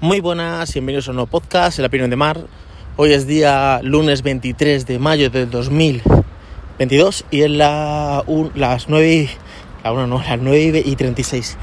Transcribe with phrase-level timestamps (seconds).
[0.00, 2.40] Muy buenas, bienvenidos a un nuevo podcast, El Opinión de Mar.
[2.96, 9.12] Hoy es día lunes 23 de mayo del 2022 y es la, un- las 9
[9.12, 9.30] y,
[9.84, 11.56] la una no, las 9 y 36.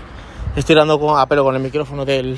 [0.56, 2.38] Estoy dando con, a pelo con el micrófono del,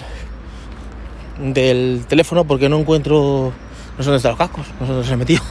[1.39, 3.51] del teléfono porque no encuentro,
[3.97, 5.41] no sé dónde están los cascos, no sé dónde se han metido.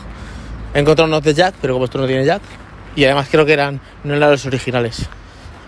[0.74, 2.42] He encontrado unos de jack, pero como esto no tiene jack,
[2.94, 5.08] y además creo que eran, no eran los originales.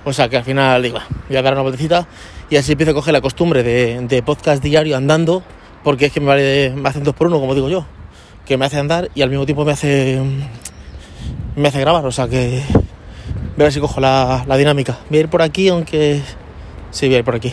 [0.04, 2.06] O sea que al final digo, "Ah, voy a dar una vueltecita
[2.50, 5.42] y así empiezo a coger la costumbre de, de podcast diario andando,
[5.84, 7.86] porque es que me vale me hacen dos por uno, como digo yo,
[8.46, 10.20] que me hace andar y al mismo tiempo me hace
[11.56, 12.62] me hace grabar, o sea que
[13.56, 14.98] voy a ver si cojo la, la dinámica.
[15.10, 16.22] Voy a ir por aquí, aunque
[16.90, 17.52] sí voy a ir por aquí.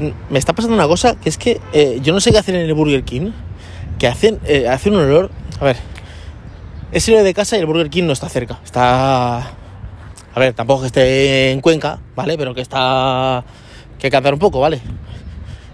[0.00, 2.54] Mm, Me está pasando una cosa que es que eh, yo no sé qué hacen
[2.54, 3.32] en el Burger King,
[3.98, 5.30] que hacen, eh, un olor.
[5.60, 5.76] A ver,
[6.92, 9.38] es el de casa y el Burger King no está cerca, está
[10.36, 12.36] a ver, tampoco que esté en Cuenca, ¿vale?
[12.36, 13.42] Pero que está.
[13.98, 14.80] Que que andar un poco, ¿vale?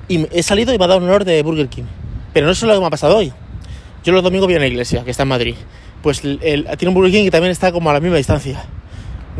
[0.09, 1.85] Y he salido y me ha dado un olor de Burger King.
[2.33, 3.33] Pero no es lo que me ha pasado hoy.
[4.05, 5.55] Yo los domingos voy a una iglesia, que está en Madrid.
[6.03, 6.41] Pues el-
[6.79, 8.65] tiene un Burger King que también está como a la misma distancia.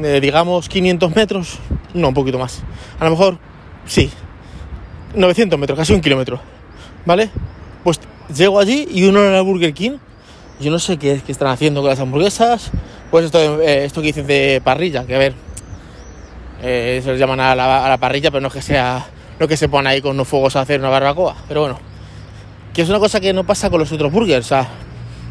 [0.03, 1.59] Eh, digamos 500 metros,
[1.95, 2.63] no, un poquito más.
[2.99, 3.39] A lo mejor,
[3.87, 4.11] sí.
[5.15, 6.41] 900 metros, casi un kilómetro.
[7.05, 7.31] ¿Vale?
[7.85, 7.99] Pues
[8.35, 9.93] llego allí y uno el Burger King.
[10.61, 12.71] Yo no sé qué, qué están haciendo con las hamburguesas.
[13.11, 15.35] Pues esto, eh, esto que dicen de parrilla, que a ver,
[16.63, 19.05] eh, se les llaman a la, parrilla, pero no es que sea
[19.39, 21.35] lo que se pone ahí con unos fuegos a hacer una barbacoa.
[21.49, 21.79] Pero bueno,
[22.73, 24.47] que es una cosa que no pasa con los otros burgers.
[24.47, 24.69] O sea,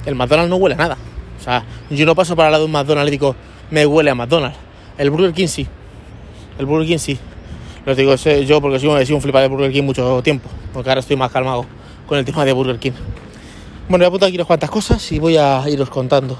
[0.05, 0.97] el McDonald's no huele a nada.
[1.39, 3.35] O sea, yo no paso para al lado de un McDonald's y digo,
[3.71, 4.57] me huele a McDonald's.
[4.97, 5.65] El Burger King sí.
[6.59, 7.17] El Burger King sí.
[7.85, 10.49] Lo digo yo porque soy, sido un flipado de Burger King mucho tiempo.
[10.73, 11.65] Porque ahora estoy más calmado
[12.07, 12.91] con el tema de Burger King.
[13.87, 16.37] Bueno, voy a apuntar aquí unas cuantas cosas y voy a iros contando.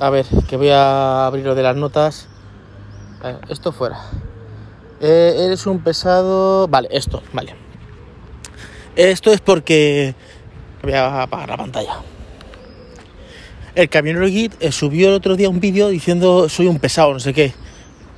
[0.00, 2.28] A ver, que voy a abrir lo de las notas.
[3.48, 3.98] Esto fuera.
[5.00, 6.66] Eh, eres un pesado.
[6.68, 7.54] Vale, esto, vale.
[8.96, 10.14] Esto es porque.
[10.82, 11.96] Voy a apagar la pantalla.
[13.74, 17.20] El camionero Git eh, subió el otro día un vídeo diciendo soy un pesado, no
[17.20, 17.54] sé qué.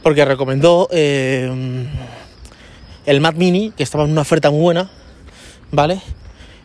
[0.03, 1.87] Porque recomendó eh,
[3.07, 4.91] el Mac Mini, que estaba en una oferta muy buena,
[5.71, 6.01] ¿vale?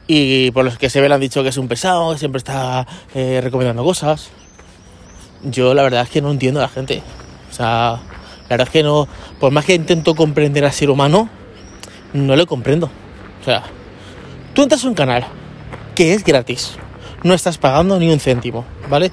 [0.07, 2.88] Y por los que se ve han dicho que es un pesado, que siempre está
[3.13, 4.29] recomendando cosas.
[5.44, 7.03] Yo la verdad es que no entiendo a la gente.
[7.50, 8.01] O sea,
[8.49, 9.07] la verdad es que no,
[9.39, 11.29] por más que intento comprender al ser humano,
[12.13, 12.89] no le comprendo.
[13.41, 13.63] O sea,
[14.55, 15.25] tú entras a un canal
[15.93, 16.77] que es gratis,
[17.23, 19.11] no estás pagando ni un céntimo, ¿vale?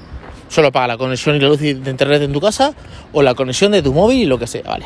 [0.49, 2.73] Solo paga la conexión y la luz de internet en tu casa
[3.13, 4.85] o la conexión de tu móvil y lo que sea, ¿vale?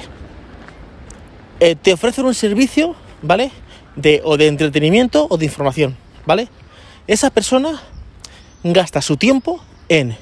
[1.61, 3.51] Eh, te ofrecen un servicio, ¿vale?
[3.95, 5.95] De, o de entretenimiento o de información,
[6.25, 6.49] ¿vale?
[7.07, 7.81] Esa persona
[8.63, 10.17] gasta su tiempo en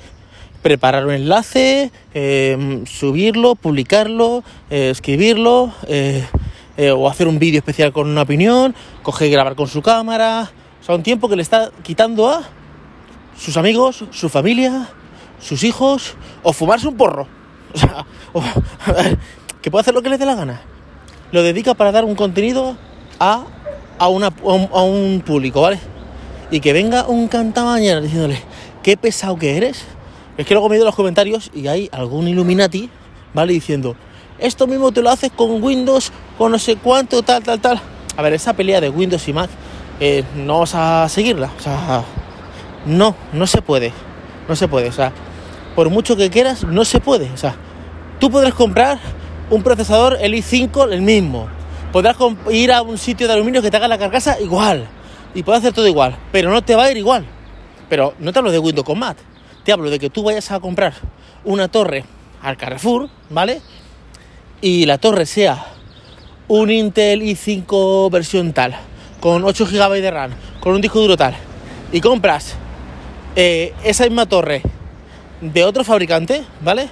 [0.61, 6.25] preparar un enlace, eh, subirlo, publicarlo, eh, escribirlo, eh,
[6.95, 10.49] o hacer un vídeo especial con una opinión, coger y grabar con su cámara.
[10.81, 12.43] O sea, un tiempo que le está quitando a
[13.37, 14.87] sus amigos, su familia,
[15.41, 17.27] sus hijos, o fumarse un porro.
[17.73, 18.41] O sea, o-
[19.61, 20.61] que puede hacer lo que le dé la gana.
[21.31, 22.75] Lo dedica para dar un contenido
[23.19, 23.43] a,
[23.99, 25.79] a, una, a, un, a un público, ¿vale?
[26.49, 28.39] Y que venga un cantamañana diciéndole,
[28.81, 29.85] qué pesado que eres.
[30.39, 32.89] Es que luego me he ido a los comentarios y hay algún Illuminati,
[33.33, 33.51] ¿vale?
[33.51, 33.97] Diciendo,
[34.37, 37.81] esto mismo te lo haces con Windows, con no sé cuánto, tal, tal, tal.
[38.15, 39.49] A ver, esa pelea de Windows y Mac,
[39.99, 41.51] eh, no vamos a seguirla.
[41.57, 42.05] O sea,
[42.85, 43.91] no, no se puede.
[44.47, 44.87] No se puede.
[44.87, 45.11] O sea,
[45.75, 47.29] por mucho que quieras, no se puede.
[47.31, 47.57] O sea,
[48.21, 48.97] tú podrás comprar
[49.49, 51.49] un procesador, el i5, el mismo.
[51.91, 52.15] Podrás
[52.49, 54.87] ir a un sitio de aluminio que te haga la carcasa igual.
[55.33, 56.15] Y puedes hacer todo igual.
[56.31, 57.25] Pero no te va a ir igual.
[57.89, 59.17] Pero no te hablo de Windows con Mac.
[59.63, 60.93] Te hablo de que tú vayas a comprar
[61.43, 62.05] una torre
[62.41, 63.61] al Carrefour, ¿vale?
[64.61, 65.65] Y la torre sea
[66.47, 68.75] un Intel i5 versión tal,
[69.19, 71.35] con 8 GB de RAM, con un disco duro tal,
[71.91, 72.55] y compras
[73.35, 74.61] eh, esa misma torre
[75.41, 76.89] de otro fabricante, ¿vale?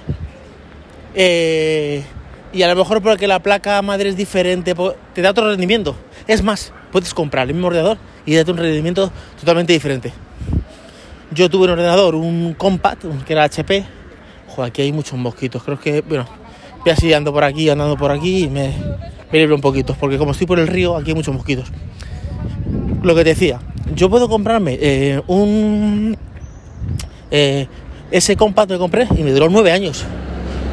[1.14, 2.04] Eh,
[2.52, 4.74] y a lo mejor porque la placa madre es diferente,
[5.14, 5.96] te da otro rendimiento.
[6.26, 10.12] Es más, puedes comprar el mismo ordenador y darte un rendimiento totalmente diferente.
[11.30, 13.84] Yo tuve un ordenador, un Compact, que era HP.
[14.48, 15.62] Joder, aquí hay muchos mosquitos.
[15.62, 16.26] Creo que, bueno,
[16.80, 18.72] voy así ando por aquí, andando por aquí y me,
[19.30, 19.94] me libro un poquito.
[19.98, 21.70] Porque como estoy por el río, aquí hay muchos mosquitos.
[23.02, 23.60] Lo que te decía,
[23.94, 26.16] yo puedo comprarme eh, un.
[27.30, 27.66] eh,
[28.10, 30.04] ese Compact que compré y me duró nueve años.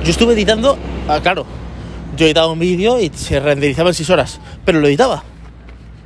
[0.04, 0.78] Yo estuve editando,
[1.10, 1.46] ah, claro,
[2.16, 5.24] yo editaba un vídeo y se renderizaba en 6 horas, pero lo editaba.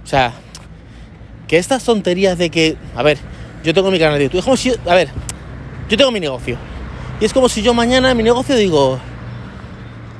[0.04, 0.34] O sea,
[1.48, 3.20] que estas tonterías de que, a ver,
[3.64, 5.10] yo tengo mi canal de YouTube, es como si, a ver,
[5.90, 6.58] yo tengo mi negocio.
[7.20, 9.00] Y es como si yo mañana en mi negocio digo,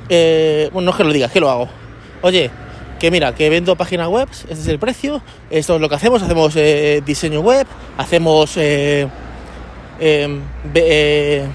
[0.08, 1.68] eh, bueno, no es que lo diga, es que lo hago.
[2.22, 2.50] Oye,
[3.00, 6.22] que mira, que vendo páginas web, este es el precio, esto es lo que hacemos,
[6.22, 7.66] hacemos eh, diseño web,
[7.96, 8.56] hacemos...
[8.58, 9.08] Eh,
[9.98, 10.42] em,
[10.74, 11.48] eh,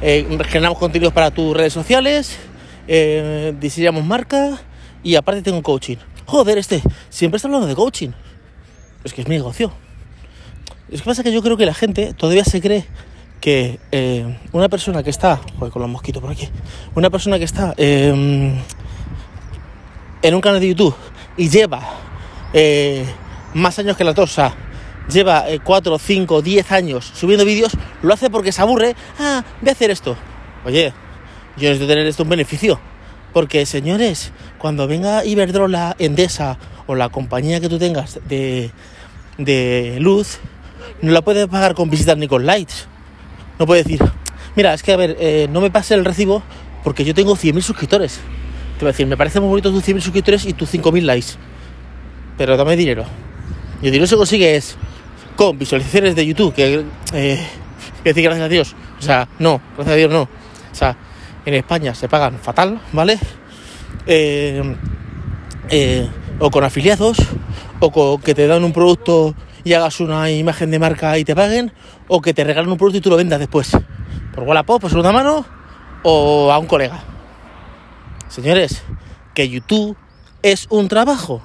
[0.00, 2.38] generamos contenidos para tus redes sociales,
[3.58, 4.58] diseñamos marca
[5.02, 5.96] y aparte tengo coaching.
[6.26, 8.10] Joder, este, siempre está hablando de coaching.
[9.02, 9.72] Es que es mi negocio.
[10.90, 12.86] Es que pasa que yo creo que la gente todavía se cree
[13.40, 13.78] que
[14.52, 16.48] una persona que está, joder, con los mosquitos por aquí,
[16.94, 18.56] una persona que está em,
[20.22, 20.94] en un canal de YouTube
[21.36, 21.80] y lleva
[22.52, 23.04] eh,
[23.54, 24.54] más años que la torsa,
[25.08, 29.72] lleva 4, 5, 10 años subiendo vídeos, lo hace porque se aburre, ah, voy a
[29.72, 30.16] hacer esto.
[30.64, 30.92] Oye,
[31.56, 32.80] yo necesito tener esto un beneficio.
[33.32, 38.70] Porque, señores, cuando venga Iberdrola, Endesa o la compañía que tú tengas de,
[39.36, 40.40] de luz,
[41.02, 42.86] no la puedes pagar con visitas ni con lights.
[43.58, 44.00] No puede decir,
[44.56, 46.42] mira, es que a ver, eh, no me pase el recibo
[46.84, 48.20] porque yo tengo 100.000 suscriptores.
[48.78, 51.28] Te voy a decir, me parece muy bonito tus 100.000 suscriptores y tus 5.000 likes.
[52.36, 53.04] Pero dame dinero.
[53.82, 54.76] Y el dinero se consigue es
[55.36, 57.46] con visualizaciones de YouTube, que eh,
[58.04, 58.74] decir gracias a Dios.
[58.98, 60.22] O sea, no, gracias a Dios no.
[60.22, 60.96] O sea,
[61.44, 63.18] en España se pagan fatal, ¿vale?
[64.06, 64.74] Eh,
[66.38, 67.18] o con afiliados,
[67.80, 69.34] o con que te dan un producto
[69.68, 71.72] y hagas una imagen de marca y te paguen,
[72.08, 73.70] o que te regalen un producto y tú lo vendas después.
[74.34, 75.44] Por Wallapop, por segunda mano,
[76.02, 77.04] o a un colega.
[78.28, 78.82] Señores,
[79.34, 79.94] que YouTube
[80.42, 81.42] es un trabajo.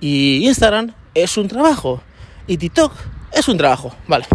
[0.00, 2.00] Y Instagram es un trabajo.
[2.46, 2.92] Y TikTok
[3.32, 4.26] es un trabajo, ¿vale?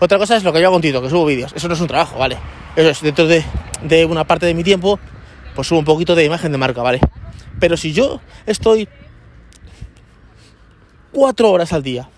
[0.00, 1.52] Otra cosa es lo que yo hago con TikTok, que subo vídeos.
[1.54, 2.38] Eso no es un trabajo, ¿vale?
[2.74, 3.44] Eso es dentro de,
[3.84, 4.98] de una parte de mi tiempo,
[5.54, 6.98] pues subo un poquito de imagen de marca, ¿vale?
[7.60, 8.88] Pero si yo estoy
[11.12, 12.08] cuatro horas al día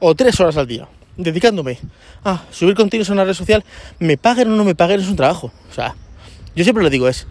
[0.00, 1.78] o tres horas al día dedicándome
[2.24, 3.62] a subir contenidos a una red social,
[3.98, 5.52] me paguen o no me paguen, es un trabajo.
[5.70, 5.94] O sea,
[6.54, 7.26] yo siempre lo digo, es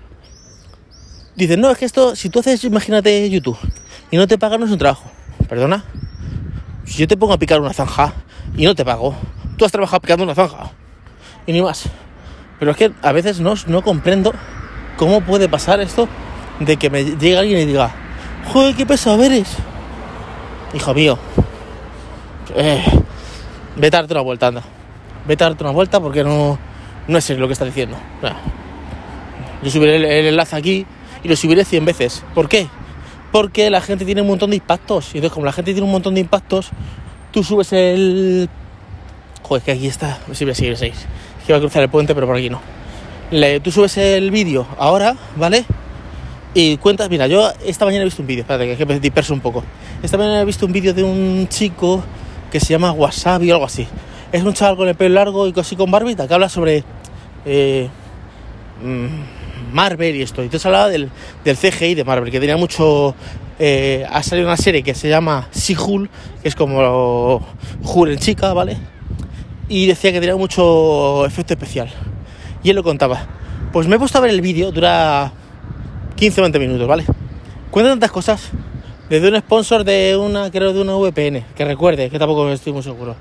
[1.39, 3.57] Dicen, no, es que esto, si tú haces, imagínate YouTube,
[4.11, 5.09] y no te pagan, no es un trabajo.
[5.47, 5.85] ¿Perdona?
[6.83, 8.13] Si yo te pongo a picar una zanja
[8.57, 9.15] y no te pago,
[9.55, 10.71] tú has trabajado picando una zanja.
[11.47, 11.85] Y ni más.
[12.59, 14.33] Pero es que a veces no, no comprendo
[14.97, 16.09] cómo puede pasar esto
[16.59, 17.95] de que me llegue alguien y diga,
[18.51, 19.47] joder, qué pesado eres.
[20.73, 21.17] Hijo mío,
[22.55, 22.83] eh,
[23.75, 24.63] vete a darte una vuelta, anda.
[25.27, 26.57] Vete a darte una vuelta porque no,
[27.07, 27.97] no es lo que estás diciendo.
[29.61, 30.85] Yo subiré el enlace aquí
[31.23, 32.23] y lo subiré 100 veces.
[32.33, 32.67] ¿Por qué?
[33.31, 35.13] Porque la gente tiene un montón de impactos.
[35.13, 36.69] Y entonces, como la gente tiene un montón de impactos,
[37.31, 38.49] tú subes el.
[39.43, 40.19] Joder, que aquí está.
[40.31, 40.79] Sí, voy a 6.
[41.45, 42.61] Que va a cruzar el puente, pero por aquí no.
[43.63, 45.65] tú subes el vídeo ahora, ¿vale?
[46.53, 49.63] Y cuentas, mira, yo esta mañana he visto un vídeo, espérate, que disperso un poco.
[50.01, 52.03] Esta mañana he visto un vídeo de un chico
[52.51, 53.87] que se llama Wasabi o algo así.
[54.31, 56.83] Es un chaval con el pelo largo y así con barbita que habla sobre.
[57.45, 57.89] Eh,
[58.83, 59.39] mm,
[59.73, 60.41] Marvel y esto.
[60.41, 61.09] Y entonces hablaba del,
[61.43, 63.15] del CGI de Marvel, que tenía mucho...
[63.61, 66.09] Eh, ha salido una serie que se llama She-Hulk,
[66.41, 67.45] que es como
[67.83, 68.77] Hulk en chica, ¿vale?
[69.67, 71.89] Y decía que tenía mucho efecto especial.
[72.63, 73.27] Y él lo contaba.
[73.73, 75.31] Pues me he puesto a ver el vídeo, dura
[76.15, 77.05] 15 o 20 minutos, ¿vale?
[77.69, 78.49] Cuenta tantas cosas.
[79.09, 82.83] Desde un sponsor de una, creo, de una VPN, que recuerde, que tampoco estoy muy
[82.83, 83.15] seguro.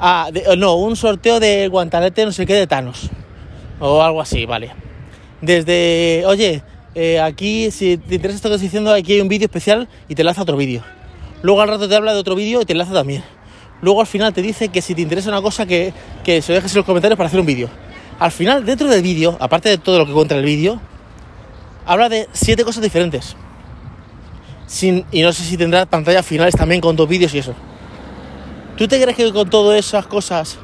[0.00, 3.10] Ah, no, un sorteo de guantalete no sé qué de Thanos.
[3.78, 4.72] O algo así, vale
[5.44, 6.62] desde, oye,
[6.94, 10.14] eh, aquí si te interesa esto que estoy diciendo, aquí hay un vídeo especial y
[10.14, 10.82] te enlaza otro vídeo.
[11.42, 13.22] Luego al rato te habla de otro vídeo y te enlaza también.
[13.82, 15.92] Luego al final te dice que si te interesa una cosa que,
[16.24, 17.68] que se lo dejes en los comentarios para hacer un vídeo.
[18.18, 20.80] Al final, dentro del vídeo, aparte de todo lo que cuenta el vídeo,
[21.84, 23.36] habla de siete cosas diferentes.
[24.66, 27.54] Sin, y no sé si tendrá pantallas finales también con dos vídeos y eso.
[28.76, 30.58] ¿Tú te crees que con todas esas cosas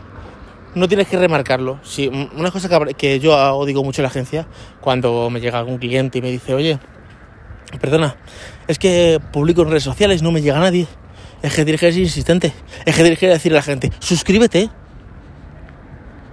[0.74, 1.80] no tienes que remarcarlo.
[1.82, 4.46] Sí, una cosa que, yo digo mucho en la agencia,
[4.80, 6.78] cuando me llega algún cliente y me dice, oye,
[7.80, 8.16] perdona,
[8.68, 10.86] es que publico en redes sociales, no me llega nadie.
[11.42, 12.52] Es que que ser insistente.
[12.84, 14.68] Es que tienes que decirle a la gente, suscríbete.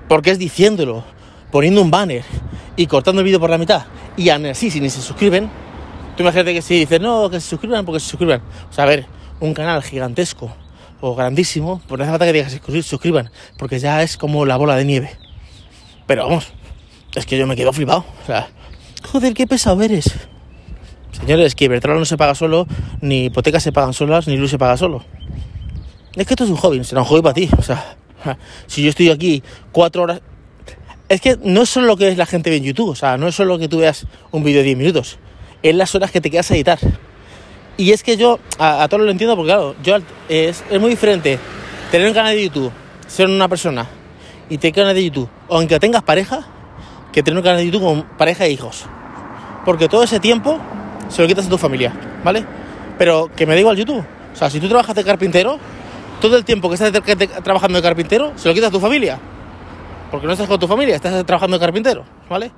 [0.10, 1.04] Porque es diciéndolo,
[1.52, 2.24] poniendo un banner
[2.76, 3.86] y cortando el vídeo por la mitad.
[4.18, 5.50] Y así, si ni se suscriben,
[6.18, 8.42] tú imagínate que si dices, no, que se suscriban porque se suscriban.
[8.70, 9.06] O sea, a ver,
[9.40, 10.52] un canal gigantesco
[11.00, 14.58] o grandísimo, pues no hace falta que digas se suscriban, porque ya es como la
[14.58, 15.12] bola de nieve.
[16.08, 16.48] Pero vamos,
[17.16, 18.04] es que yo me quedo flipado.
[18.24, 18.50] O sea,
[19.12, 20.12] joder, qué pesado eres.
[21.12, 22.68] Señores, que Iberdrola no se paga solo,
[23.02, 25.04] ni hipotecas se pagan solas, ni luz se paga solo.
[26.16, 27.50] Es que esto es un hobby, será un hobby para ti.
[27.58, 27.98] O sea,
[28.68, 30.22] si yo estoy aquí cuatro horas.
[31.10, 33.18] Es que no es solo lo que es la gente ve en YouTube, o sea,
[33.18, 35.20] no es solo que tú veas un vídeo de 10 minutos,
[35.64, 36.80] es las horas que te quedas a editar.
[37.78, 39.98] Y es que yo a, todos lo entiendo porque, claro, yo
[40.30, 41.38] es, es, muy diferente
[41.92, 42.72] tener un canal de YouTube,
[43.08, 43.86] ser una persona
[44.50, 46.48] y tener un canal de YouTube, aunque tengas pareja,
[47.12, 48.86] que tener un canal de YouTube con pareja e hijos.
[49.64, 50.60] Porque todo ese tiempo
[51.10, 52.46] se lo quitas a tu familia, ¿vale?
[52.98, 54.04] Pero que me da igual YouTube.
[54.34, 55.60] O sea, si tú trabajas de carpintero,
[56.20, 56.92] todo el tiempo que estás
[57.44, 59.20] trabajando de carpintero, se lo quitas a tu familia.
[60.10, 62.52] Porque no estás con tu familia, estás trabajando de carpintero, ¿vale?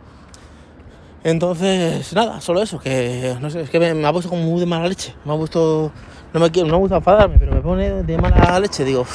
[1.23, 4.65] Entonces, nada, solo eso, que no sé, es que me, ha puesto como muy de
[4.65, 5.13] mala leche.
[5.25, 5.91] Me ha puesto.
[6.33, 8.85] No me, quiero, no me gusta enfadarme, pero me pone de mala leche.
[8.85, 9.05] Digo,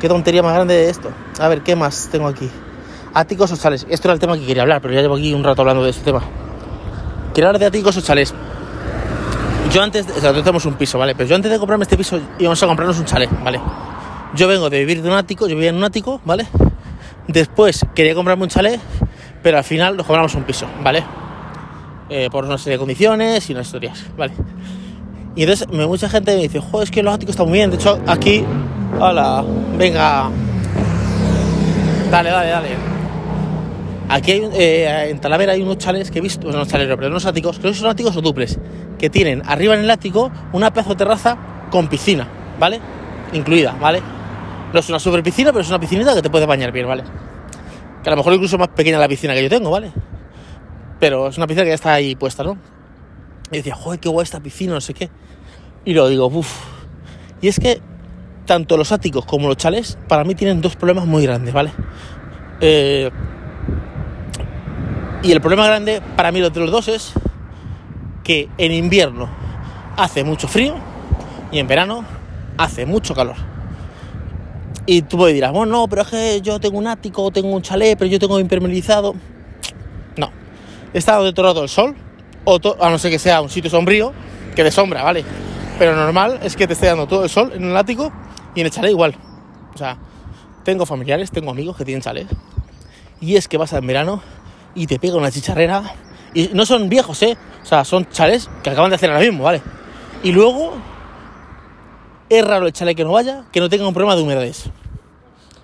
[0.00, 1.10] qué tontería más grande de esto.
[1.38, 2.50] A ver, ¿qué más tengo aquí?
[3.12, 3.86] Áticos o chales.
[3.88, 5.90] Esto era el tema que quería hablar, pero ya llevo aquí un rato hablando de
[5.90, 6.22] este tema.
[7.32, 8.34] Quiero hablar de áticos o chales.
[9.74, 11.14] Yo antes, o sea, nosotros tenemos un piso, ¿vale?
[11.14, 13.60] Pero yo antes de comprarme este piso íbamos a comprarnos un chalet, ¿vale?
[14.34, 16.46] Yo vengo de vivir de un ático, yo vivía en un ático, ¿vale?
[17.26, 18.80] Después quería comprarme un chalet,
[19.44, 21.04] pero al final nos compramos un piso, ¿vale?
[22.08, 24.32] Eh, por una serie de condiciones y unas historias, ¿vale?
[25.36, 27.68] Y entonces mucha gente me dice, joder, es que los áticos están muy bien.
[27.68, 28.42] De hecho, aquí,
[28.98, 29.44] hola,
[29.76, 30.30] venga,
[32.10, 32.68] dale, dale, dale.
[34.08, 37.26] Aquí hay, eh, en Talavera hay unos chalets que he visto, no chaleros, pero unos
[37.26, 38.58] áticos, creo que son áticos o duples,
[38.98, 41.36] que tienen arriba en el ático una pedazo de terraza
[41.70, 42.26] con piscina,
[42.58, 42.80] ¿vale?
[43.34, 44.00] Incluida, ¿vale?
[44.72, 47.04] No es una super piscina, pero es una piscinita que te puedes bañar bien, ¿vale?
[48.04, 49.90] Que a lo mejor incluso más pequeña la piscina que yo tengo, ¿vale?
[51.00, 52.58] Pero es una piscina que ya está ahí puesta, ¿no?
[53.50, 55.10] Y decía, joder, qué guay esta piscina, no sé qué.
[55.84, 56.64] Y lo digo, uff.
[57.40, 57.80] Y es que
[58.46, 61.72] tanto los áticos como los chales, para mí tienen dos problemas muy grandes, ¿vale?
[62.60, 63.10] Eh,
[65.22, 67.14] y el problema grande para mí de los dos es
[68.22, 69.28] que en invierno
[69.96, 70.74] hace mucho frío
[71.50, 72.04] y en verano
[72.58, 73.53] hace mucho calor.
[74.86, 77.62] Y tú me dirás, bueno, no, pero es que yo tengo un ático, tengo un
[77.62, 79.14] chalet, pero yo tengo impermeabilizado.
[80.16, 80.30] No.
[80.92, 81.94] Está donde todo el sol,
[82.44, 84.12] o a no ser que sea un sitio sombrío,
[84.54, 85.24] que de sombra, ¿vale?
[85.78, 88.12] Pero normal es que te esté dando todo el sol en el ático
[88.54, 89.14] y en el chalet igual.
[89.74, 89.96] O sea,
[90.64, 92.28] tengo familiares, tengo amigos que tienen chalet.
[93.20, 94.22] Y es que vas en verano
[94.74, 95.82] y te pega una chicharrera.
[96.34, 97.36] Y no son viejos, ¿eh?
[97.62, 99.62] O sea, son chalets que acaban de hacer ahora mismo, ¿vale?
[100.22, 100.74] Y luego
[102.28, 104.70] es raro el chalet que no vaya, que no tenga un problema de humedades.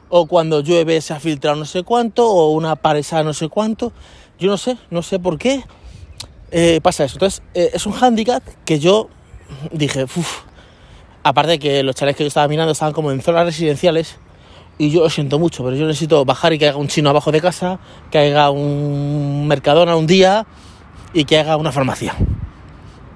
[0.09, 3.93] O cuando llueve se ha filtrado no sé cuánto, o una pareja no sé cuánto.
[4.39, 5.65] Yo no sé, no sé por qué
[6.51, 7.17] eh, pasa eso.
[7.17, 9.09] Entonces, eh, es un hándicap que yo
[9.73, 10.43] dije, uff.
[11.23, 14.19] Aparte de que los chalets que yo estaba mirando estaban como en zonas residenciales.
[14.79, 17.31] Y yo lo siento mucho, pero yo necesito bajar y que haga un chino abajo
[17.31, 17.79] de casa,
[18.11, 20.47] que haga un mercadona un día
[21.13, 22.15] y que haga una farmacia.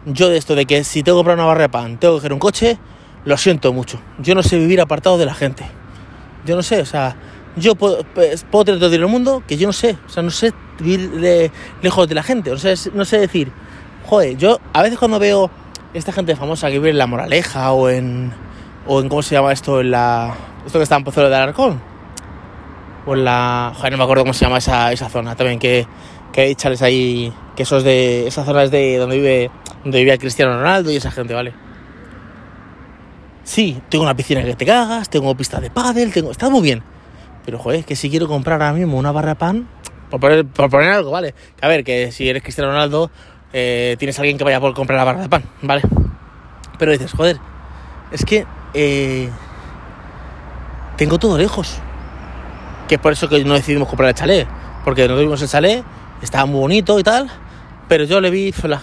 [0.04, 2.18] Yo de esto de que si tengo que comprar una barra de pan, tengo que
[2.18, 2.78] coger un coche,
[3.24, 4.00] lo siento mucho.
[4.18, 5.64] Yo no sé vivir apartado de la gente.
[6.44, 7.16] Yo no sé, o sea,
[7.56, 8.04] yo puedo,
[8.50, 9.96] puedo tener todo el mundo que yo no sé.
[10.06, 11.50] O sea, no sé vivir
[11.82, 12.50] lejos de la gente.
[12.50, 13.50] O sea, no sé decir,
[14.06, 15.50] joder, yo a veces cuando veo
[15.94, 18.32] esta gente famosa que vive en La Moraleja o en,
[18.86, 19.80] o en ¿cómo se llama esto?
[19.80, 20.34] En la,
[20.66, 21.80] esto que está en Pozuelo de Alarcón.
[23.06, 25.86] O en la, joder, no me acuerdo cómo se llama esa, esa zona también, que,
[26.32, 29.50] que hay chales ahí, que esos de, esa zona es de donde vive,
[29.82, 31.63] donde vivía Cristiano Ronaldo y esa gente, ¿vale?
[33.44, 36.30] Sí, tengo una piscina que te cagas, tengo pista de pádel, tengo...
[36.30, 36.82] Está muy bien.
[37.44, 39.68] Pero, joder, que si quiero comprar ahora mismo una barra de pan,
[40.10, 41.34] por poner, algo, ¿vale?
[41.60, 43.10] A ver, que si eres Cristiano Ronaldo,
[43.52, 45.82] eh, tienes alguien que vaya por comprar la barra de pan, ¿vale?
[46.78, 47.38] Pero dices, joder,
[48.12, 49.28] es que eh,
[50.96, 51.78] tengo todo lejos.
[52.88, 54.48] Que es por eso que no decidimos comprar el chalet.
[54.84, 55.84] Porque no tuvimos el chalet,
[56.22, 57.30] estaba muy bonito y tal,
[57.88, 58.82] pero yo le vi las...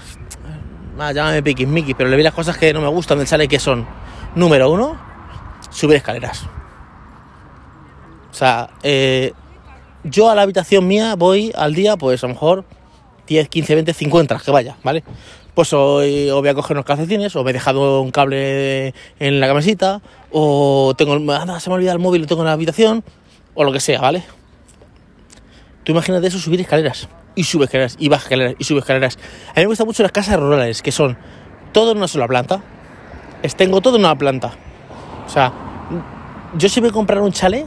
[1.00, 3.88] Ah, llámame pero le vi las cosas que no me gustan del chalet que son
[4.36, 4.98] Número uno,
[5.70, 6.46] subir escaleras.
[8.30, 9.34] O sea, eh,
[10.04, 12.66] yo a la habitación mía voy al día, pues a lo mejor
[13.28, 15.04] 10, 15, 20, 50, que vaya, ¿vale?
[15.54, 19.40] Pues hoy, o voy a coger unos calcetines, o me he dejado un cable en
[19.42, 22.54] la camisita, o tengo, anda, se me ha olvidado el móvil, lo tengo en la
[22.54, 23.04] habitación,
[23.54, 24.24] o lo que sea, ¿vale?
[25.84, 29.18] Tú imagínate eso, subir escaleras, y sube escaleras, y baja escaleras, y sube escaleras.
[29.50, 31.18] A mí me gustan mucho las casas rurales, que son
[31.74, 32.64] todo en una sola planta,
[33.56, 34.52] tengo todo en una planta.
[35.26, 35.52] O sea,
[36.58, 37.66] yo si voy a comprar un chalet,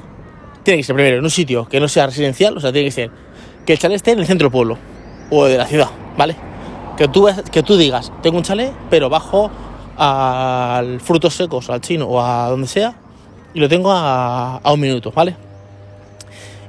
[0.63, 2.93] tiene que ser primero en un sitio que no sea residencial, o sea, tiene que
[2.93, 3.11] ser
[3.67, 4.79] que el chalet esté en el centro del pueblo
[5.31, 6.37] o de la ciudad, ¿vale?
[6.97, 9.51] Que tú, que tú digas, tengo un chalet, pero bajo
[9.97, 12.95] al frutos secos, al chino o a donde sea,
[13.53, 15.37] y lo tengo a, a un minuto, ¿vale?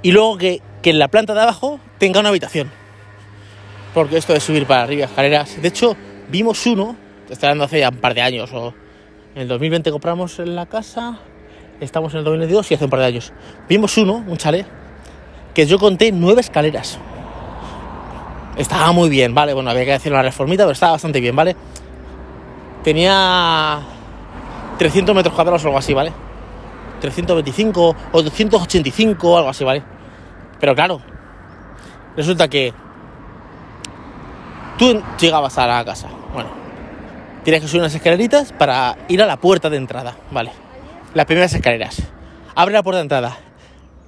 [0.02, 2.72] Y luego que, que en la planta de abajo tenga una habitación.
[3.94, 5.62] Porque esto de subir para arriba escaleras.
[5.62, 5.96] De hecho,
[6.30, 6.96] vimos uno,
[7.30, 8.74] estoy hablando hace ya un par de años o
[9.36, 11.20] en el 2020 compramos la casa,
[11.82, 13.34] estamos en el 2022 y hace un par de años.
[13.68, 14.66] Vimos uno, un chalet,
[15.54, 16.98] que yo conté nueve escaleras.
[18.56, 19.54] Estaba muy bien, ¿vale?
[19.54, 21.54] Bueno, había que hacer una reformita, pero estaba bastante bien, ¿vale?
[22.82, 23.82] Tenía
[24.78, 26.14] 300 metros cuadrados o algo así, ¿vale?
[27.02, 29.84] 325 o 285 o algo así, ¿vale?
[30.62, 31.02] Pero claro,
[32.16, 32.74] resulta que
[34.78, 36.65] tú llegabas a la casa, bueno,
[37.46, 40.52] tienes que subir unas escaleritas para ir a la puerta de entrada, ¿vale?
[41.14, 42.02] Las primeras escaleras.
[42.56, 43.38] Abre la puerta de entrada.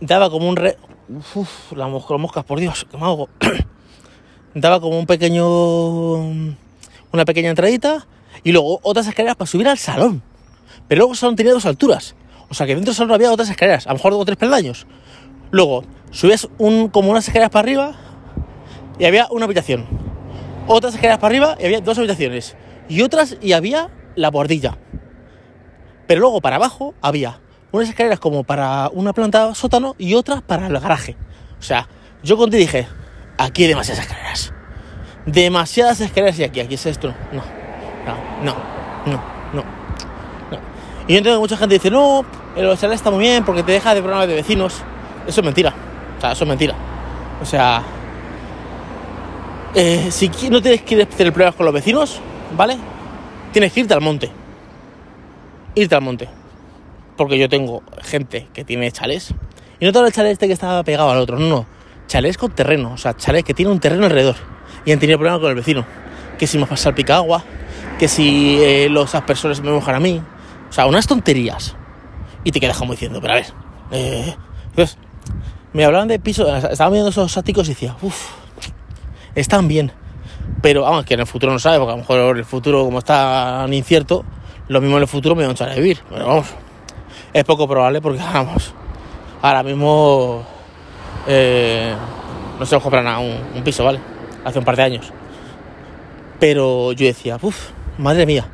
[0.01, 0.75] Daba como un re...
[1.35, 3.29] Uf, las moscas, por Dios, que me hago.
[4.55, 5.45] Daba como un pequeño...
[7.13, 8.07] Una pequeña entradita
[8.43, 10.23] y luego otras escaleras para subir al salón.
[10.87, 12.15] Pero luego el salón tenía dos alturas.
[12.49, 14.37] O sea que dentro del salón había otras escaleras, a lo mejor dos o tres
[14.37, 14.87] peldaños.
[15.51, 17.95] Luego, subías un, como unas escaleras para arriba
[18.97, 19.85] y había una habitación.
[20.67, 22.55] Otras escaleras para arriba y había dos habitaciones.
[22.89, 24.77] Y otras y había la bordilla.
[26.07, 27.39] Pero luego para abajo había
[27.71, 31.15] unas escaleras como para una planta sótano y otras para el garaje.
[31.59, 31.87] O sea,
[32.23, 32.87] yo contigo dije,
[33.37, 34.53] aquí hay demasiadas escaleras.
[35.25, 37.13] Demasiadas escaleras y aquí, aquí es esto.
[37.31, 37.43] No,
[38.05, 38.55] no, no,
[39.05, 39.63] no, no.
[41.07, 42.25] Y yo entiendo que mucha gente dice, no,
[42.55, 44.81] el hotel está muy bien porque te deja de problemas de vecinos.
[45.25, 45.73] Eso es mentira.
[46.17, 46.75] O sea, eso es mentira.
[47.41, 47.83] O sea,
[49.75, 52.19] eh, si no tienes que tener problemas con los vecinos,
[52.55, 52.77] ¿vale?
[53.51, 54.31] Tienes que irte al monte.
[55.75, 56.29] Irte al monte.
[57.15, 59.33] Porque yo tengo gente que tiene chales.
[59.79, 61.65] Y no todo el chalet este que estaba pegado al otro, no, no.
[62.07, 64.35] Chalés con terreno, o sea, chalés que tiene un terreno alrededor.
[64.85, 65.85] Y han tenido problemas con el vecino.
[66.37, 67.43] Que si me pasa el agua,
[67.99, 70.21] que si eh, los aspersores me mojan a mí.
[70.69, 71.75] O sea, unas tonterías.
[72.43, 73.45] Y te quedas como diciendo, pero a ver.
[73.91, 74.35] Eh,
[75.73, 78.29] me hablaban de piso, estaba viendo esos áticos y decía, uff,
[79.35, 79.91] están bien.
[80.61, 82.99] Pero vamos, que en el futuro no sabe, porque a lo mejor el futuro, como
[82.99, 84.25] está incierto,
[84.67, 85.99] lo mismo en el futuro me van a echar a vivir.
[86.09, 86.47] Pero vamos,
[87.33, 88.73] es poco probable porque, vamos,
[89.41, 90.43] ahora mismo
[91.27, 91.93] eh,
[92.59, 93.99] no se compran a un, un, piso, ¿vale?
[94.43, 95.11] Hace un par de años.
[96.39, 98.47] Pero yo decía, uff, madre mía.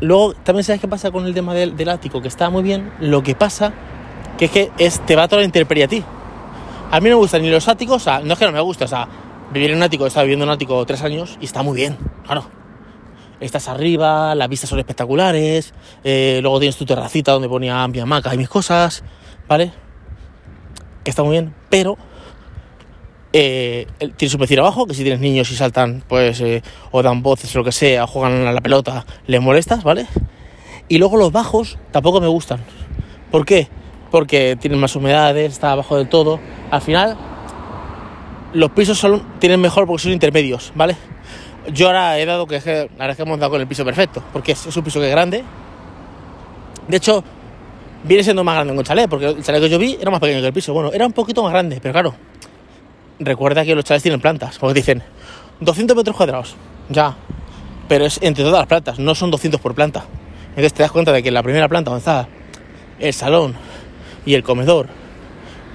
[0.00, 2.92] Luego, también sabes qué pasa con el tema del, ático, que está muy bien.
[3.00, 3.72] Lo que pasa,
[4.38, 6.04] que es que es, te va toda la a ti.
[6.90, 8.60] A mí no me gustan ni los áticos, o sea, no es que no me
[8.60, 9.06] guste, o sea,
[9.52, 11.96] vivir en un ático, he viviendo en un ático tres años y está muy bien,
[12.24, 12.44] claro.
[13.40, 15.72] Estás arriba, las vistas son espectaculares,
[16.04, 19.02] eh, luego tienes tu terracita donde ponía mi hamaca y mis cosas,
[19.48, 19.72] ¿vale?
[21.02, 21.96] Que está muy bien, pero
[23.32, 27.22] eh, tienes un vecino abajo que si tienes niños y saltan, pues, eh, o dan
[27.22, 30.06] voces o lo que sea, o juegan a la pelota, les molestas, ¿vale?
[30.88, 32.60] Y luego los bajos tampoco me gustan.
[33.30, 33.68] ¿Por qué?
[34.10, 36.40] Porque tienen más humedades, está abajo del todo.
[36.72, 37.16] Al final,
[38.52, 40.96] los pisos son, tienen mejor porque son intermedios, ¿vale?
[41.72, 44.52] Yo ahora he dado que, verdad es que hemos dado con el piso perfecto, porque
[44.52, 45.44] es, un piso que es grande.
[46.88, 47.22] De hecho,
[48.04, 50.20] viene siendo más grande que un chalet, porque el chalet que yo vi era más
[50.20, 50.72] pequeño que el piso.
[50.72, 52.14] Bueno, era un poquito más grande, pero claro,
[53.20, 55.02] recuerda que los chalets tienen plantas, porque dicen
[55.60, 56.56] 200 metros cuadrados,
[56.88, 57.14] ya,
[57.88, 60.04] pero es entre todas las plantas, no son 200 por planta.
[60.50, 62.26] Entonces te das cuenta de que en la primera planta está
[62.98, 63.54] el salón
[64.26, 64.88] y el comedor,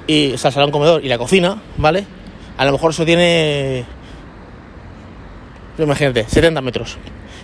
[0.07, 2.05] y, o sea, el salón comedor y la cocina, ¿vale?
[2.57, 3.85] A lo mejor eso tiene,
[5.77, 6.97] imagínate, 70 metros.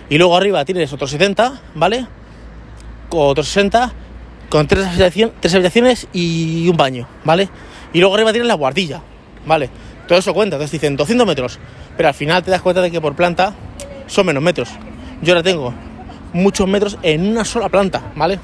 [0.08, 2.06] Y luego arriba tienes otros 70, ¿vale?
[3.10, 3.92] Otros 60,
[4.48, 7.48] con tres habitaciones, tres habitaciones y un baño, ¿vale?
[7.92, 9.02] Y luego arriba tienes la guardilla,
[9.46, 9.70] ¿vale?
[10.06, 11.58] Todo eso cuenta, entonces dicen 200 metros,
[11.96, 13.54] pero al final te das cuenta de que por planta
[14.06, 14.70] son menos metros.
[15.22, 15.72] Yo ahora tengo
[16.32, 18.38] muchos metros en una sola planta, ¿vale?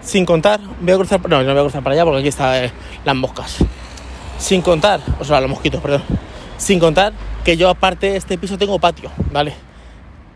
[0.00, 2.64] Sin contar, voy a cruzar, no, no voy a cruzar para allá porque aquí están
[2.64, 2.72] eh,
[3.04, 3.58] las moscas.
[4.38, 6.02] Sin contar, o sea, los mosquitos, perdón.
[6.56, 7.12] Sin contar
[7.44, 9.54] que yo aparte de este piso tengo patio, ¿vale?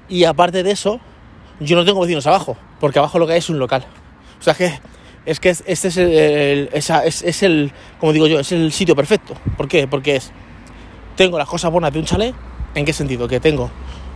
[0.08, 1.00] Y aparte de eso,
[1.60, 3.84] yo no tengo vecinos abajo, porque abajo lo que hay es un local.
[4.40, 4.72] O sea que
[5.24, 9.34] es que este es el, esa, es, el, como digo yo, es el sitio perfecto.
[9.56, 9.86] ¿Por qué?
[9.86, 10.32] Porque es,
[11.16, 12.34] tengo las cosas buenas de un chalet,
[12.74, 13.28] ¿en qué sentido?
[13.28, 13.70] Que tengo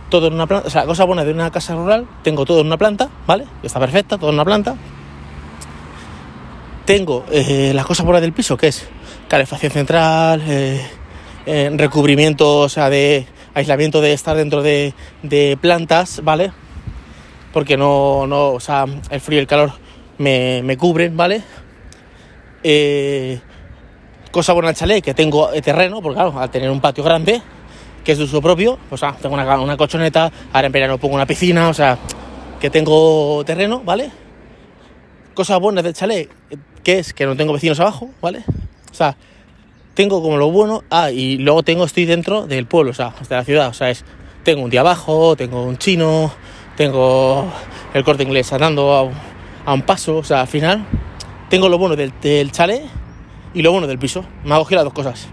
[0.09, 2.61] todo en una planta, o sea, las cosas buenas de una casa rural, tengo todo
[2.61, 3.45] en una planta, ¿vale?
[3.63, 4.75] Está perfecta, todo en una planta.
[6.85, 8.87] Tengo eh, las cosas buenas del piso, que es
[9.27, 10.81] calefacción central, eh,
[11.45, 14.93] eh, recubrimiento, o sea, de aislamiento de estar dentro de,
[15.61, 16.51] plantas, ¿vale?
[17.53, 19.71] Porque no, no, o sea, el frío y el calor
[20.17, 21.43] me, me cubren, ¿vale?
[22.63, 23.39] Eh,
[24.31, 27.41] cosa buena el chalet, que tengo terreno, porque claro, al tener un patio grande,
[28.03, 31.15] que es de uso propio, pues ah, tengo una, una colchoneta, ahora en verano pongo
[31.15, 31.97] una piscina, o sea,
[32.59, 34.11] que tengo terreno, ¿vale?
[35.33, 36.29] Cosas buenas del chalet,
[36.83, 38.43] que es que no tengo vecinos abajo, ¿vale?
[38.97, 39.15] Sea,
[39.93, 43.35] tengo como lo bueno, ah, y luego tengo, estoy dentro del pueblo, o sea, de
[43.35, 44.03] la ciudad, o sea, es,
[44.43, 46.31] tengo un día abajo, tengo un chino,
[46.75, 47.45] tengo
[47.93, 49.13] el corte inglés andando
[49.65, 50.83] a, un paso, o sea, al final
[51.49, 52.81] tengo lo bueno del, del chalet
[53.53, 55.27] y lo bueno del piso, me ha cogido las dos cosas.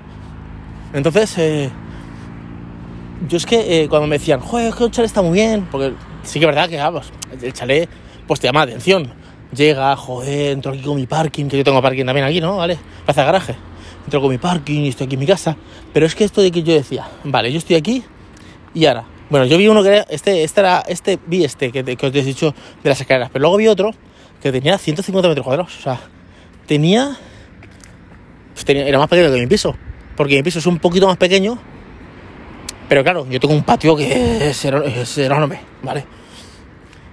[0.93, 1.71] Entonces, eh,
[3.29, 5.95] yo es que eh, cuando me decían, joder, que el chalet está muy bien, porque
[6.23, 7.89] sí que es verdad que, vamos, el chalet
[8.27, 9.24] pues te llama la atención
[9.55, 12.57] llega, joder, entro aquí con mi parking, que yo tengo parking también aquí, ¿no?
[12.57, 12.79] ¿Vale?
[13.05, 13.55] Plaza garaje.
[14.05, 15.57] Entro con mi parking y estoy aquí en mi casa.
[15.93, 18.05] Pero es que esto de que yo decía, vale, yo estoy aquí
[18.75, 21.81] y ahora Bueno, yo vi uno que era, este, este era, este, vi este que,
[21.81, 23.93] os he dicho de las escaleras, pero luego vi otro
[24.43, 26.01] que tenía 150 metros cuadrados, o sea,
[26.67, 27.17] tenía,
[28.53, 29.75] pues era más pequeño que mi piso,
[30.17, 31.57] porque mi piso es un poquito más pequeño,
[32.89, 36.05] pero claro, yo tengo un patio que es, es enorme, ¿vale?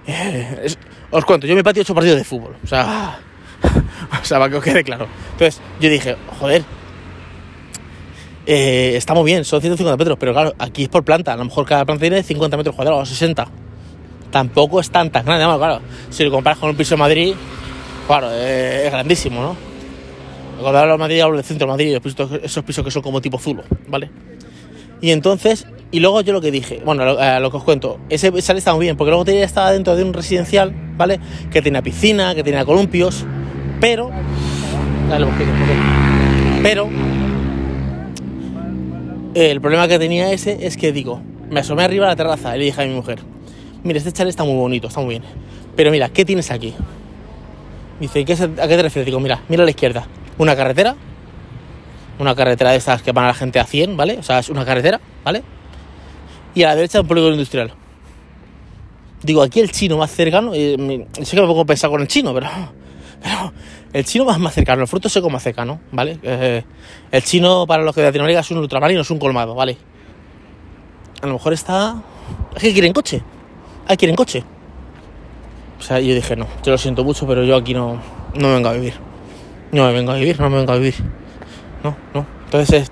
[0.06, 0.78] Eh, es,
[1.12, 3.18] os cuento, yo mi patio he hecho partidos de fútbol, o sea,
[4.22, 5.06] o sea, para que os quede claro.
[5.32, 6.64] Entonces, yo dije, joder,
[8.46, 11.44] eh, está muy bien, son 150 metros, pero claro, aquí es por planta, a lo
[11.44, 13.46] mejor cada planta tiene 50 metros cuadrados, 60.
[14.30, 17.34] Tampoco es tan tan grande, claro, si lo comparas con un piso de Madrid,
[18.06, 19.56] claro, eh, es grandísimo, ¿no?
[20.60, 21.98] Cuando hablo de Madrid, hablo del centro de Madrid,
[22.42, 24.10] esos pisos que son como tipo Zulo, ¿vale?
[25.00, 28.00] Y entonces, y luego yo lo que dije, bueno, lo, eh, lo que os cuento,
[28.08, 31.20] ese sale está muy bien, porque luego tenía, estaba dentro de un residencial, ¿vale?
[31.50, 33.26] Que tenía piscina, que tenía columpios,
[33.78, 34.10] pero.
[35.10, 35.26] Dale,
[36.62, 36.88] pero.
[39.34, 42.58] El problema que tenía ese es que digo, me asomé arriba a la terraza y
[42.58, 43.18] le dije a mi mujer,
[43.82, 45.22] mira, este chalet está muy bonito, está muy bien,
[45.76, 46.74] pero mira, ¿qué tienes aquí?
[48.00, 49.06] Dice, ¿qué, ¿a qué te refieres?
[49.06, 50.06] Digo, mira, mira a la izquierda,
[50.38, 50.96] una carretera,
[52.18, 54.18] una carretera de estas que van a la gente a 100, ¿vale?
[54.18, 55.42] O sea, es una carretera, ¿vale?
[56.54, 57.72] Y a la derecha un polígono industrial.
[59.22, 62.08] Digo, aquí el chino más cercano, eh, sé que me pongo a pensar con el
[62.08, 62.48] chino, pero,
[63.92, 66.18] el chino más, más cercano, el fruto seco más cercano, ¿vale?
[66.22, 66.64] Eh,
[67.10, 69.76] el chino para los que de Latinoamérica es un ultramarino, es un colmado, ¿vale?
[71.22, 72.02] A lo mejor está...
[72.56, 73.22] Es que quieren coche,
[73.86, 74.42] hay quieren coche.
[75.78, 78.00] O sea, yo dije, no, te lo siento mucho, pero yo aquí no,
[78.34, 78.94] no me vengo a vivir.
[79.70, 80.96] No me vengo a vivir, no me vengo a vivir
[81.82, 82.26] no, no.
[82.44, 82.90] Entonces,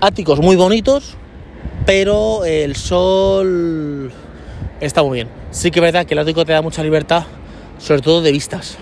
[0.00, 1.16] áticos muy bonitos,
[1.86, 4.12] pero el sol
[4.80, 5.28] está muy bien.
[5.50, 7.24] Sí que es verdad que el ático te da mucha libertad,
[7.78, 8.78] sobre todo de vistas.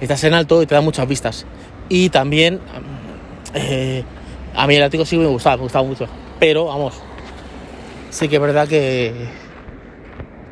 [0.00, 1.46] Estás en alto y te da muchas vistas.
[1.88, 2.60] Y también,
[3.54, 4.04] eh,
[4.54, 6.06] a mí el ático sí me gustaba, me gustaba mucho.
[6.38, 6.94] Pero, vamos,
[8.10, 9.12] sí que es verdad que,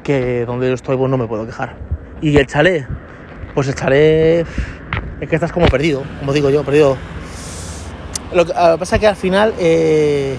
[0.03, 1.77] que donde yo estoy, pues no me puedo quejar.
[2.21, 2.87] Y el chalet,
[3.55, 4.47] pues el chalet
[5.21, 6.97] es que estás como perdido, como digo yo, perdido
[8.35, 10.37] lo que, pasa es que al final eh,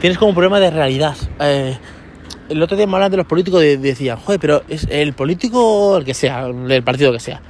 [0.00, 1.16] tienes como un problema de realidad.
[1.40, 1.76] Eh,
[2.48, 5.98] el otro día me hablan de los políticos y decían, joder, pero es el político,
[5.98, 7.42] el que sea, el partido que sea,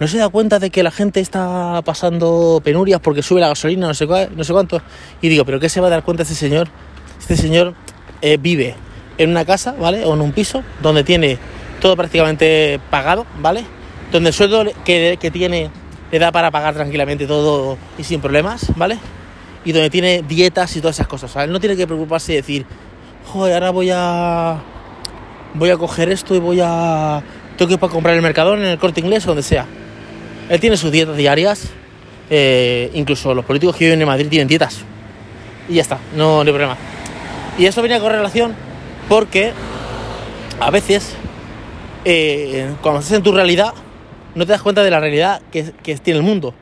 [0.00, 3.86] no se da cuenta de que la gente está pasando penurias porque sube la gasolina,
[3.86, 4.82] no sé, no sé cuánto.
[5.22, 6.68] Y digo, ¿pero qué se va a dar cuenta este señor?
[7.18, 7.74] Este señor
[8.22, 8.74] eh, vive
[9.18, 10.04] en una casa, ¿vale?
[10.04, 11.38] O en un piso donde tiene
[11.80, 13.64] todo prácticamente pagado, ¿vale?
[14.10, 15.70] Donde el sueldo que, que tiene
[16.10, 18.98] le da para pagar tranquilamente todo y sin problemas, ¿vale?
[19.64, 21.32] Y donde tiene dietas y todas esas cosas.
[21.34, 21.52] ¿vale?
[21.52, 22.66] no tiene que preocuparse y decir,
[23.26, 24.62] joder, ahora voy a.
[25.54, 27.22] Voy a coger esto y voy a.
[27.56, 29.66] Tengo que ir para comprar el mercadón en el corte inglés o donde sea.
[30.48, 31.70] Él tiene sus dietas diarias.
[32.30, 34.80] Eh, incluso los políticos que viven en Madrid tienen dietas.
[35.68, 36.76] Y ya está, no, hay problema.
[37.58, 38.54] Y esto viene con relación
[39.08, 39.52] porque
[40.60, 41.14] a veces,
[42.04, 43.74] eh, cuando estás en tu realidad,
[44.34, 45.62] no te das cuenta de la realidad que,
[46.02, 46.54] tiene el mundo.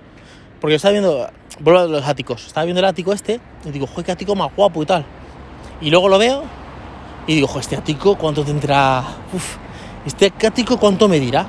[0.61, 1.29] Porque yo estaba viendo,
[1.61, 4.51] vuelvo a los áticos, estaba viendo el ático este y digo, joder, qué ático más
[4.55, 5.05] guapo y tal.
[5.81, 6.43] Y luego lo veo
[7.27, 9.03] y digo, joder, este ático, ¿cuánto tendrá?
[9.33, 9.57] Uf,
[10.07, 11.47] este ático, ¿cuánto me dirá?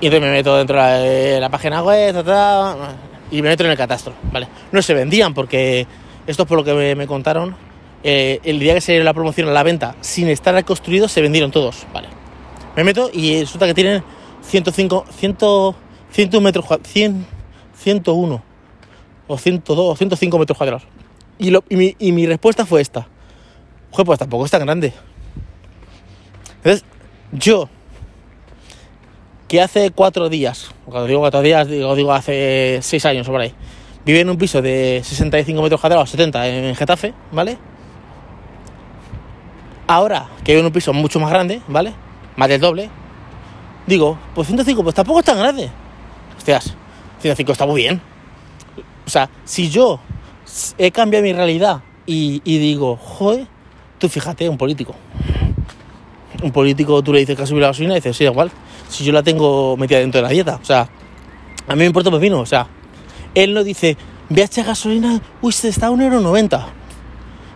[0.00, 2.14] Y entonces me meto dentro de la página web,
[3.30, 4.48] y me meto en el catastro, ¿vale?
[4.72, 5.86] No se vendían porque,
[6.26, 7.56] esto es por lo que me, contaron,
[8.02, 11.22] eh, el día que se dio la promoción a la venta, sin estar construidos, se
[11.22, 12.08] vendieron todos, ¿vale?
[12.76, 14.04] Me meto y resulta que tienen
[14.42, 15.36] 105, 100,
[16.10, 17.26] 100 metros 100,
[17.74, 18.45] 101
[19.26, 20.82] o 102 o 105 metros cuadrados.
[21.38, 23.06] Y, mi, respuesta fue esta.
[23.90, 24.92] Joder, pues tampoco es tan grande.
[26.58, 26.84] Entonces,
[27.32, 27.68] yo,
[29.48, 33.40] que hace cuatro días, cuando digo cuatro días, digo, digo hace seis años o por
[33.40, 33.52] ahí,
[34.04, 37.58] viví en un piso de 65 metros cuadrados, 70 en Getafe, ¿vale?
[39.86, 41.92] Ahora que vivo en un piso mucho más grande, ¿vale?
[42.36, 42.90] Más del doble,
[43.86, 45.70] digo, pues 105, pues tampoco es tan grande.
[46.36, 46.74] Hostias,
[47.20, 48.15] 105 está muy bien.
[49.06, 50.00] O sea, si yo
[50.78, 53.46] he cambiado mi realidad y, digo, joder,
[53.98, 54.94] tú fíjate, un político.
[56.42, 58.50] Un político, tú le dices que ha subido la gasolina y dices, sí, igual.
[58.88, 60.58] Si yo la tengo metida dentro de la dieta.
[60.60, 60.88] O sea,
[61.66, 62.40] a mí me importa un pepino.
[62.40, 62.66] O sea,
[63.34, 63.96] él no dice,
[64.28, 66.66] ve a gasolina, uy, se está a 1,90€.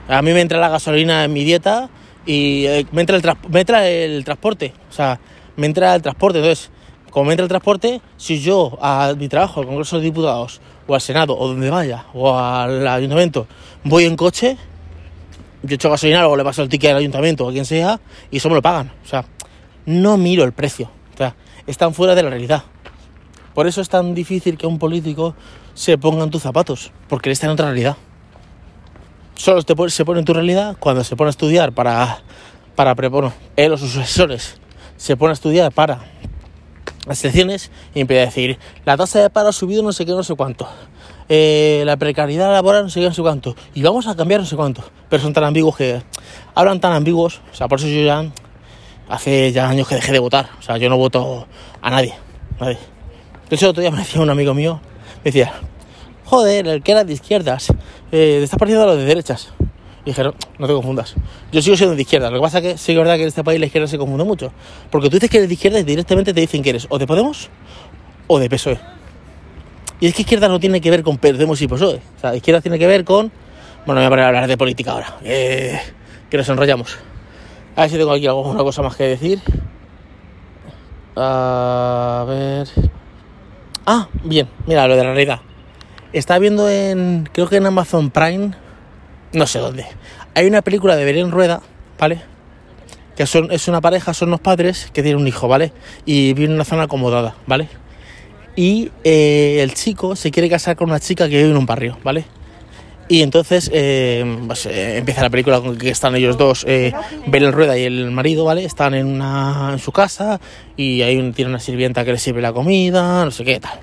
[0.08, 1.90] A mí me entra la gasolina en mi dieta
[2.26, 4.72] y eh, me entra el, me entra el transporte.
[4.88, 5.20] O sea,
[5.56, 6.38] me entra el transporte.
[6.38, 6.70] Entonces,
[7.10, 11.00] como entra el transporte, si yo a mi trabajo, al Congreso de Diputados, o al
[11.00, 13.46] Senado, o donde vaya, o al ayuntamiento,
[13.84, 14.56] voy en coche,
[15.62, 18.38] yo echo gasolina, luego le paso el ticket al ayuntamiento o a quien sea, y
[18.38, 18.92] eso me lo pagan.
[19.04, 19.24] O sea,
[19.86, 20.90] no miro el precio.
[21.14, 21.34] O sea,
[21.66, 22.64] están fuera de la realidad.
[23.54, 25.34] Por eso es tan difícil que un político
[25.74, 27.96] se ponga en tus zapatos, porque él está en otra realidad.
[29.34, 32.22] Solo se pone en tu realidad cuando se pone a estudiar para
[32.74, 34.58] para, bueno, él o sus asesores
[34.96, 36.00] se pone a estudiar para
[37.10, 40.12] las elecciones y empieza a decir, la tasa de paro ha subido no sé qué,
[40.12, 40.68] no sé cuánto.
[41.28, 43.56] Eh, la precariedad laboral no sé qué, no sé cuánto.
[43.74, 44.84] Y vamos a cambiar no sé cuánto.
[45.08, 46.02] Pero son tan ambiguos que
[46.54, 47.40] hablan tan ambiguos.
[47.52, 48.30] O sea, por eso yo ya
[49.08, 50.50] hace ya años que dejé de votar.
[50.60, 51.48] O sea, yo no voto
[51.82, 52.14] a nadie.
[52.60, 52.78] nadie.
[53.48, 54.80] De hecho, otro día me decía un amigo mío,
[55.16, 55.52] me decía,
[56.26, 57.70] joder, el que era de izquierdas,
[58.12, 59.52] eh, te estás pareciendo a los de derechas.
[60.04, 61.14] Dijeron, no te confundas.
[61.52, 62.30] Yo sigo siendo de izquierda.
[62.30, 63.86] Lo que pasa es que sí que es verdad que en este país la izquierda
[63.86, 64.52] se confunde mucho.
[64.90, 67.06] Porque tú dices que eres de izquierda y directamente te dicen que eres o de
[67.06, 67.50] Podemos
[68.26, 68.80] o de PSOE.
[70.00, 72.00] Y es que izquierda no tiene que ver con Podemos y PSOE.
[72.16, 73.30] O sea, izquierda tiene que ver con...
[73.84, 75.18] Bueno, me voy a poner a hablar de política ahora.
[75.22, 75.78] Eh,
[76.30, 76.96] que nos enrollamos.
[77.76, 79.40] A ver si tengo aquí alguna cosa más que decir.
[81.16, 82.68] A ver...
[83.84, 84.48] Ah, bien.
[84.66, 85.40] Mira, lo de la realidad.
[86.14, 87.28] Está viendo en...
[87.32, 88.52] Creo que en Amazon Prime
[89.32, 89.86] no sé dónde.
[90.34, 91.60] Hay una película de Belén Rueda,
[91.98, 92.20] ¿vale?
[93.16, 95.72] Que son, es una pareja, son unos padres que tienen un hijo, ¿vale?
[96.06, 97.68] Y viven en una zona acomodada, ¿vale?
[98.56, 101.98] Y eh, el chico se quiere casar con una chica que vive en un barrio,
[102.02, 102.24] ¿vale?
[103.08, 107.76] Y entonces eh, pues, eh, empieza la película con que están ellos dos, Belén Rueda
[107.76, 108.64] y el marido, ¿vale?
[108.64, 110.40] Están en, una, en su casa
[110.76, 113.80] y ahí tiene una sirvienta que le sirve la comida, no sé qué tal.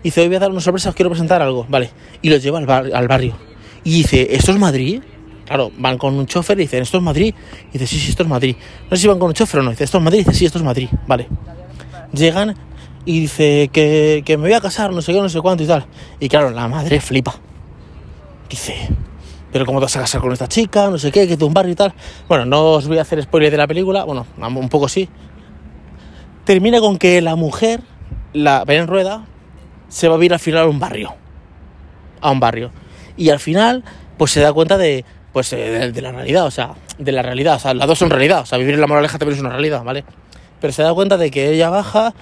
[0.00, 1.90] Y dice, hoy voy a dar una sorpresa, os quiero presentar algo, ¿vale?
[2.22, 3.53] Y los lleva al, al barrio
[3.84, 5.02] y dice, ¿esto es Madrid?
[5.44, 7.34] Claro, van con un chofer y dicen, ¿esto es Madrid?
[7.68, 8.56] Y dice, sí, sí, esto es Madrid.
[8.90, 9.70] No sé si van con un chofer o no.
[9.70, 10.20] Dice, ¿esto es Madrid?
[10.20, 10.88] Y dice, sí, esto es Madrid.
[11.06, 11.28] Vale.
[12.12, 12.54] Llegan
[13.04, 15.66] y dice que, que me voy a casar, no sé qué, no sé cuánto y
[15.66, 15.84] tal.
[16.18, 17.34] Y claro, la madre flipa.
[18.48, 18.88] Dice,
[19.52, 20.88] pero ¿cómo te vas a casar con esta chica?
[20.88, 21.92] No sé qué, que barrio y tal.
[22.26, 24.04] Bueno, no os voy a hacer spoiler de la película.
[24.04, 25.10] Bueno, un poco sí.
[26.44, 27.82] Termina con que la mujer,
[28.32, 29.26] la en Rueda,
[29.88, 31.14] se va a ir al final a un barrio.
[32.22, 32.70] A un barrio
[33.16, 33.84] y al final
[34.16, 37.58] pues se da cuenta de pues de, la realidad, o sea, de la realidad, o
[37.58, 39.82] sea, las dos son realidad, o sea, vivir en la moraleja también es una realidad,
[39.82, 40.04] ¿vale?
[40.60, 42.14] Pero se da cuenta de que ella baja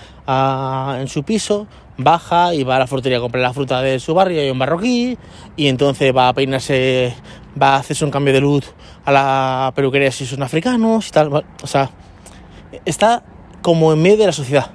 [0.98, 1.66] en su piso,
[1.98, 4.58] baja y va a la frutería a comprar la fruta de su barrio, hay un
[4.58, 5.18] barroquí,
[5.56, 7.14] y entonces va a peinarse,
[7.60, 8.72] va a hacerse un cambio de luz
[9.04, 11.90] a la peluquería si son africanos y tal, o sea,
[12.86, 13.22] está
[13.60, 14.70] como en medio de la sociedad.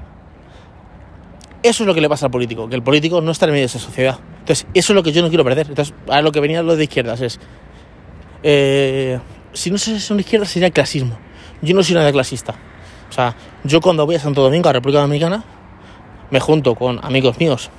[1.63, 3.63] Eso es lo que le pasa al político, que el político no está en medio
[3.63, 4.19] de esa sociedad.
[4.47, 5.67] Entonces, eso es lo que yo no quiero perder.
[5.67, 7.37] Entonces, a lo que venía lo de izquierdas es.
[8.43, 9.19] Eh,
[9.51, 9.75] si no
[10.11, 11.17] una izquierda sería clasismo.
[11.61, 12.55] Yo no soy nada clasista.
[13.09, 15.43] O sea, yo cuando voy a Santo Domingo, a República Dominicana,
[16.31, 17.69] me junto con amigos míos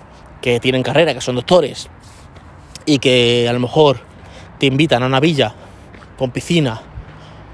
[0.43, 1.89] que tienen carrera, que son doctores,
[2.85, 4.01] y que a lo mejor
[4.59, 5.55] te invitan a una villa
[6.19, 6.83] con piscina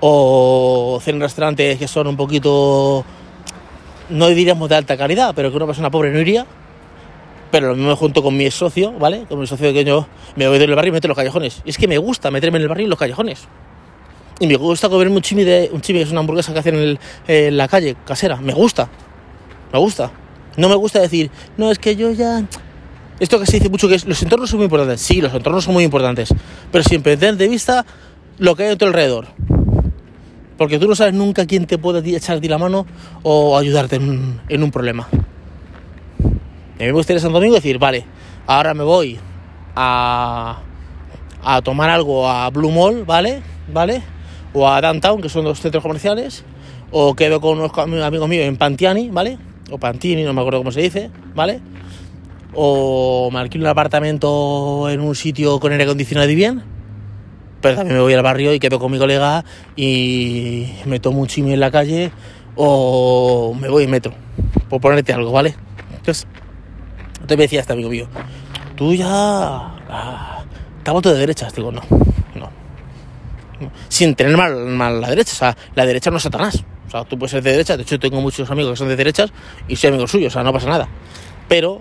[0.01, 3.05] o hacer restaurantes que son un poquito,
[4.09, 6.47] no diríamos de alta calidad, pero que una persona pobre no iría
[7.55, 9.27] pero lo mismo junto con mi socio, ¿vale?
[9.29, 11.63] Con mi socio que yo me voy del barrio y me meto en los callejones.
[11.65, 13.43] Y es que me gusta meterme en el barrio y en los callejones.
[14.41, 16.99] Y me gusta comer un chimi, de, un chimi que es una hamburguesa que hacen
[17.29, 18.39] en, la calle, casera.
[18.39, 18.89] Me gusta.
[19.73, 20.11] Me gusta.
[20.57, 22.45] No me gusta decir, no, es que yo ya...
[23.21, 25.01] Esto que se dice mucho que es, los entornos son muy importantes.
[25.01, 26.35] Sí, los entornos son muy importantes.
[26.73, 27.87] Pero siempre ten de vista
[28.39, 29.29] lo que hay a tu alrededor.
[30.59, 32.85] Porque tú no sabes nunca quién te puede echar de la mano
[33.23, 35.09] o ayudarte en un problema.
[36.79, 38.05] Me gustaría Santo Domingo decir, vale,
[38.47, 39.19] ahora me voy
[39.77, 40.59] a,
[41.43, 43.43] a tomar algo a Blue Mall, ¿vale?
[43.73, 44.03] ¿Vale?
[44.53, 46.45] O a Downtown, que son dos centros comerciales.
[46.91, 49.39] O quedo con unos amigos míos en Pantiani, ¿vale?
[49.71, 51.61] O Pantini, no me acuerdo cómo se dice, ¿vale?
[52.55, 56.63] O me alquilo un apartamento en un sitio con aire acondicionado y bien.
[57.61, 61.27] Pero también me voy al barrio y quedo con mi colega y me tomo un
[61.27, 62.13] chimi en la calle
[62.57, 64.13] o me voy en metro.
[64.69, 65.57] Por ponerte algo, ¿vale?
[65.97, 66.27] Entonces,
[67.25, 68.07] entonces me decía este amigo mío,
[68.77, 70.45] tú ya ah,
[70.77, 71.55] estamos de derechas.
[71.55, 71.81] Digo, no,
[72.35, 72.51] no,
[73.89, 75.33] Sin tener mal, mal la derecha.
[75.33, 76.63] O sea, la derecha no es Satanás.
[76.87, 77.79] O sea, tú puedes ser de derecha.
[77.79, 79.33] De hecho, tengo muchos amigos que son de derechas
[79.69, 80.27] y soy amigo suyo.
[80.27, 80.87] O sea, no pasa nada.
[81.49, 81.81] Pero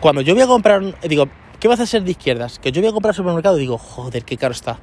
[0.00, 1.28] cuando yo voy a comprar, digo,
[1.60, 2.58] ¿qué vas a ser de izquierdas?
[2.58, 4.80] Que yo voy a comprar supermercado y digo, joder, qué caro está.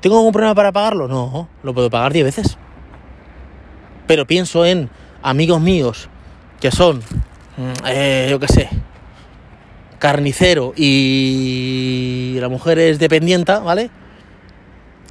[0.00, 1.06] ¿Tengo algún problema para pagarlo?
[1.06, 2.56] No, lo puedo pagar 10 veces.
[4.06, 4.88] Pero pienso en
[5.22, 6.08] amigos míos
[6.60, 7.00] que son,
[7.58, 8.70] mm, eh, yo qué sé,
[10.02, 13.88] carnicero y la mujer es dependienta, ¿vale?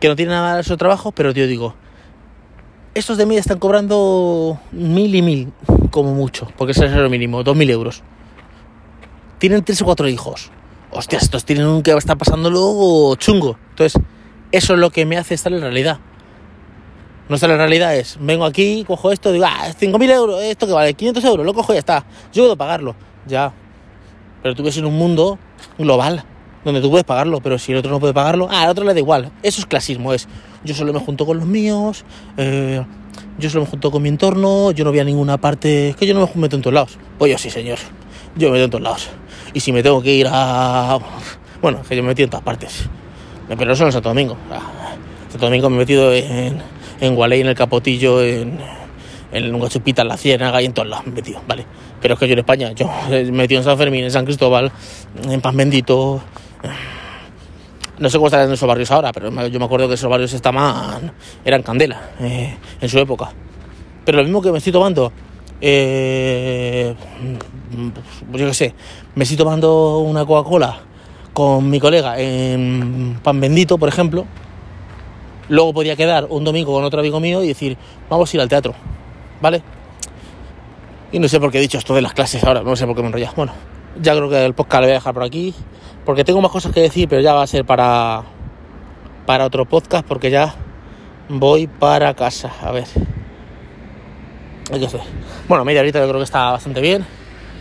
[0.02, 1.76] Que no tiene nada de su trabajo, pero yo digo,
[2.94, 5.54] estos de mí están cobrando mil y mil,
[5.92, 8.04] como mucho, porque es el salario mínimo, dos mil euros.
[9.38, 10.52] Tienen tres o cuatro hijos.
[10.92, 13.58] Hostia, estos tienen un que está pasando luego chungo.
[13.70, 14.02] Entonces,
[14.52, 16.00] eso es lo que me hace estar en realidad.
[17.30, 20.74] No está en realidad es, vengo aquí, cojo esto, digo, ah, mil euros, esto que
[20.74, 22.06] vale 500 euros, lo cojo y ya está.
[22.34, 22.94] Yo puedo pagarlo.
[23.26, 23.54] Ya,
[24.42, 25.38] pero tú ves en un mundo
[25.78, 26.24] global.
[26.64, 28.94] donde tú puedes pagarlo, pero si el otro no puede pagarlo, ah, al otro le
[28.94, 29.32] da igual.
[29.42, 30.28] Eso es clasismo, es
[30.64, 32.06] yo solo me junto con los míos,
[32.38, 32.84] eh,
[33.40, 36.06] yo solo me junto con mi entorno, yo no voy a ninguna parte, es que
[36.06, 36.98] yo no me meto en todos lados.
[37.18, 37.80] Pues yo sí, señor,
[38.36, 39.10] yo me meto en todos lados.
[39.54, 41.00] Y si me tengo que ir a...
[41.62, 42.90] Bueno, que yo me metí en todas partes.
[43.48, 44.38] Pero no solo en Santo Domingo.
[44.52, 46.62] En Santo Domingo me he metido en,
[47.00, 48.60] en Gualey, en el Capotillo, en,
[49.32, 51.66] en Gachupita, en la Ciénaga y en todos lados metido, ¿vale?
[52.02, 54.72] Pero es que yo en España, yo he metido en San Fermín, en San Cristóbal,
[55.30, 56.22] en Pan Bendito,
[58.02, 61.14] no sé cómo están esos barrios ahora, pero yo me acuerdo que esos barrios estaban,
[61.46, 63.32] eran candela eh, en su época.
[64.04, 65.12] Pero lo mismo que me estoy tomando,
[65.62, 66.96] eh,
[68.34, 68.74] yo qué sé,
[69.14, 70.80] me estoy tomando una Coca-Cola
[71.32, 74.26] con mi colega en Pan Bendito, por ejemplo.
[75.50, 77.78] Luego podía quedar un domingo con otro amigo mío y decir,
[78.10, 78.74] vamos a ir al teatro,
[79.42, 79.64] ¿vale?
[81.12, 82.96] Y no sé por qué he dicho esto de las clases ahora, no sé por
[82.96, 83.36] qué me enrollas.
[83.36, 83.54] Bueno,
[84.02, 85.54] ya creo que el podcast lo voy a dejar por aquí.
[86.06, 88.24] Porque tengo más cosas que decir, pero ya va a ser para,
[89.26, 90.56] para otro podcast, porque ya
[91.30, 92.52] voy para casa.
[92.62, 92.86] A ver.
[94.80, 95.00] Yo sé.
[95.48, 97.06] Bueno, media ahorita yo creo que está bastante bien.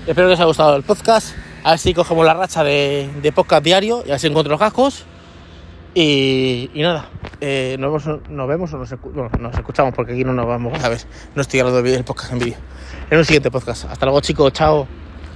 [0.06, 1.34] Espero que os haya gustado el podcast.
[1.64, 4.52] A ver si cogemos la racha de, de podcast diario y a ver si encuentro
[4.52, 5.04] los cascos.
[5.94, 7.08] Y, nada,
[7.40, 8.04] eh, nos,
[8.48, 11.00] vemos, o nos, bueno, nos, escuchamos porque aquí no nos vamos ver.
[11.34, 12.58] No estoy grabando el podcast en vídeo.
[13.10, 13.86] En un siguiente podcast.
[13.86, 14.52] Hasta luego, chicos.
[14.52, 15.09] Chao.